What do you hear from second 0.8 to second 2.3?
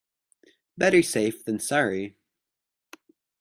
safe than sorry.